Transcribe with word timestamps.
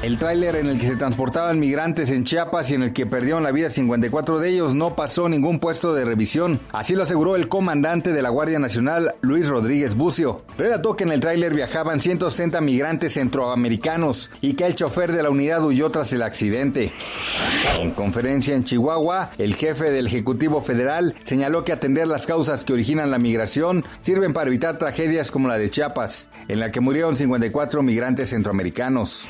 El 0.00 0.16
tráiler 0.16 0.54
en 0.54 0.68
el 0.68 0.78
que 0.78 0.86
se 0.86 0.94
transportaban 0.94 1.58
migrantes 1.58 2.10
en 2.10 2.22
Chiapas 2.22 2.70
y 2.70 2.74
en 2.74 2.84
el 2.84 2.92
que 2.92 3.04
perdieron 3.04 3.42
la 3.42 3.50
vida 3.50 3.68
54 3.68 4.38
de 4.38 4.48
ellos 4.48 4.72
no 4.72 4.94
pasó 4.94 5.28
ningún 5.28 5.58
puesto 5.58 5.92
de 5.92 6.04
revisión. 6.04 6.60
Así 6.70 6.94
lo 6.94 7.02
aseguró 7.02 7.34
el 7.34 7.48
comandante 7.48 8.12
de 8.12 8.22
la 8.22 8.28
Guardia 8.28 8.60
Nacional, 8.60 9.16
Luis 9.22 9.48
Rodríguez 9.48 9.96
Bucio. 9.96 10.44
Relató 10.56 10.94
que 10.94 11.02
en 11.02 11.10
el 11.10 11.18
tráiler 11.18 11.52
viajaban 11.52 12.00
160 12.00 12.60
migrantes 12.60 13.14
centroamericanos 13.14 14.30
y 14.40 14.54
que 14.54 14.66
el 14.66 14.76
chofer 14.76 15.10
de 15.10 15.24
la 15.24 15.30
unidad 15.30 15.64
huyó 15.64 15.90
tras 15.90 16.12
el 16.12 16.22
accidente. 16.22 16.92
En 17.80 17.90
conferencia 17.90 18.54
en 18.54 18.62
Chihuahua, 18.62 19.30
el 19.36 19.56
jefe 19.56 19.90
del 19.90 20.06
Ejecutivo 20.06 20.62
Federal 20.62 21.16
señaló 21.24 21.64
que 21.64 21.72
atender 21.72 22.06
las 22.06 22.24
causas 22.24 22.64
que 22.64 22.72
originan 22.72 23.10
la 23.10 23.18
migración 23.18 23.84
sirven 24.00 24.32
para 24.32 24.46
evitar 24.46 24.78
tragedias 24.78 25.32
como 25.32 25.48
la 25.48 25.58
de 25.58 25.70
Chiapas, 25.70 26.28
en 26.46 26.60
la 26.60 26.70
que 26.70 26.80
murieron 26.80 27.16
54 27.16 27.82
migrantes 27.82 28.30
centroamericanos. 28.30 29.28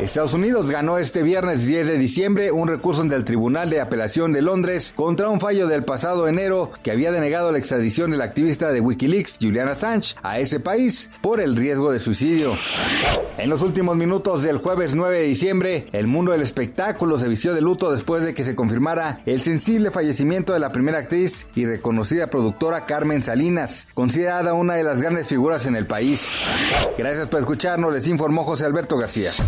Estados 0.00 0.32
Unidos 0.34 0.70
ganó 0.70 0.98
este 0.98 1.22
viernes 1.22 1.66
10 1.66 1.86
de 1.86 1.98
diciembre 1.98 2.52
un 2.52 2.68
recurso 2.68 3.02
ante 3.02 3.14
el 3.14 3.24
Tribunal 3.24 3.68
de 3.68 3.80
Apelación 3.80 4.32
de 4.32 4.42
Londres 4.42 4.92
contra 4.94 5.28
un 5.28 5.40
fallo 5.40 5.66
del 5.66 5.82
pasado 5.82 6.28
enero 6.28 6.70
que 6.82 6.90
había 6.90 7.10
denegado 7.10 7.52
la 7.52 7.58
extradición 7.58 8.10
del 8.10 8.22
activista 8.22 8.72
de 8.72 8.80
Wikileaks, 8.80 9.38
Julian 9.40 9.68
Assange, 9.68 10.14
a 10.22 10.38
ese 10.38 10.60
país 10.60 11.10
por 11.20 11.40
el 11.40 11.56
riesgo 11.56 11.90
de 11.90 11.98
suicidio. 11.98 12.56
En 13.38 13.50
los 13.50 13.62
últimos 13.62 13.96
minutos 13.96 14.42
del 14.42 14.58
jueves 14.58 14.94
9 14.94 15.18
de 15.18 15.24
diciembre, 15.24 15.86
el 15.92 16.06
mundo 16.06 16.32
del 16.32 16.42
espectáculo 16.42 17.18
se 17.18 17.28
vistió 17.28 17.54
de 17.54 17.60
luto 17.60 17.92
después 17.92 18.24
de 18.24 18.34
que 18.34 18.44
se 18.44 18.56
confirmara 18.56 19.20
el 19.26 19.40
sensible 19.40 19.90
fallecimiento 19.90 20.52
de 20.52 20.58
la 20.58 20.72
primera 20.72 20.98
actriz 20.98 21.46
y 21.54 21.64
reconocida 21.64 22.30
productora 22.30 22.86
Carmen 22.86 23.22
Salinas, 23.22 23.88
considerada 23.94 24.54
una 24.54 24.74
de 24.74 24.84
las 24.84 25.00
grandes 25.00 25.26
figuras 25.28 25.66
en 25.66 25.76
el 25.76 25.86
país. 25.86 26.32
Gracias 26.96 27.28
por 27.28 27.40
escucharnos, 27.40 27.92
les 27.92 28.08
informó 28.08 28.44
José 28.44 28.64
Alberto 28.64 28.96
García. 28.96 29.30